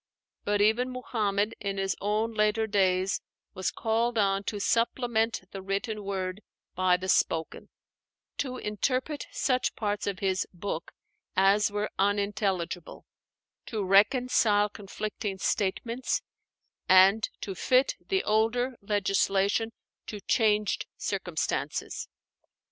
[0.45, 3.21] But even Muhammad in his own later days
[3.53, 6.41] was called on to supplement the written word
[6.73, 7.69] by the spoken,
[8.39, 10.91] to interpret such parts of his "book"
[11.35, 13.05] as were unintelligible,
[13.67, 16.23] to reconcile conflicting statements,
[16.89, 19.71] and to fit the older legislation
[20.07, 22.07] to changed circumstances.